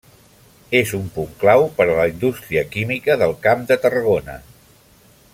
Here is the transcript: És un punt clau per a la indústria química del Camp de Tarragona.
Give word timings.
És 0.77 0.93
un 0.99 1.03
punt 1.17 1.35
clau 1.43 1.65
per 1.81 1.85
a 1.87 1.97
la 1.99 2.07
indústria 2.13 2.63
química 2.77 3.19
del 3.25 3.35
Camp 3.47 3.67
de 3.73 3.77
Tarragona. 3.87 4.39